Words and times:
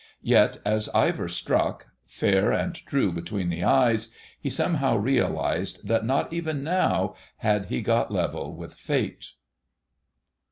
Yet, 0.23 0.57
as 0.65 0.89
Ivor 0.95 1.29
struck, 1.29 1.85
fair 2.07 2.51
and 2.51 2.73
true 2.73 3.11
between 3.11 3.49
the 3.49 3.63
eyes, 3.63 4.11
he 4.41 4.49
somehow 4.49 4.95
realised 4.95 5.87
that 5.87 6.03
not 6.07 6.33
even 6.33 6.63
now 6.63 7.13
had 7.37 7.67
he 7.67 7.83
got 7.83 8.09
level 8.11 8.55
with 8.55 8.73
Fate. 8.73 9.33